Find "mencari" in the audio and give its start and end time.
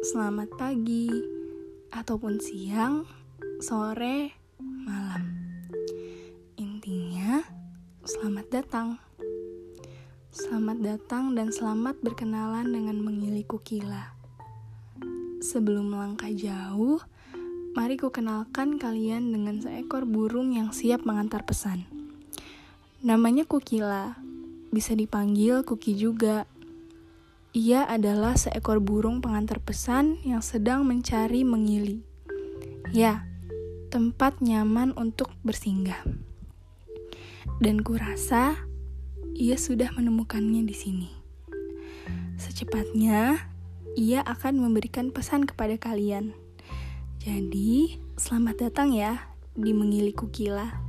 30.88-31.44